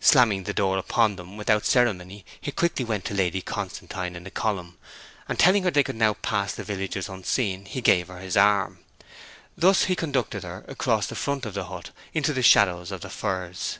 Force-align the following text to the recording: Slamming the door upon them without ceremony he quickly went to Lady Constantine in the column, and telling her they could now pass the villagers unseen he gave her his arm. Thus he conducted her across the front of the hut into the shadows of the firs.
Slamming 0.00 0.44
the 0.44 0.52
door 0.52 0.76
upon 0.76 1.16
them 1.16 1.38
without 1.38 1.64
ceremony 1.64 2.26
he 2.38 2.52
quickly 2.52 2.84
went 2.84 3.06
to 3.06 3.14
Lady 3.14 3.40
Constantine 3.40 4.14
in 4.14 4.22
the 4.24 4.30
column, 4.30 4.76
and 5.30 5.38
telling 5.38 5.62
her 5.62 5.70
they 5.70 5.82
could 5.82 5.96
now 5.96 6.12
pass 6.12 6.52
the 6.54 6.62
villagers 6.62 7.08
unseen 7.08 7.64
he 7.64 7.80
gave 7.80 8.08
her 8.08 8.18
his 8.18 8.36
arm. 8.36 8.80
Thus 9.56 9.84
he 9.84 9.96
conducted 9.96 10.42
her 10.42 10.66
across 10.68 11.06
the 11.06 11.14
front 11.14 11.46
of 11.46 11.54
the 11.54 11.64
hut 11.68 11.88
into 12.12 12.34
the 12.34 12.42
shadows 12.42 12.90
of 12.92 13.00
the 13.00 13.08
firs. 13.08 13.78